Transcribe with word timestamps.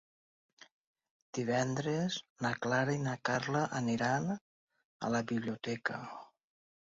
Divendres 1.39 2.15
na 2.45 2.51
Clara 2.65 2.95
i 2.99 3.03
na 3.03 3.13
Carla 3.29 3.61
aniran 3.81 4.25
a 4.33 5.11
la 5.17 5.21
biblioteca. 5.33 6.01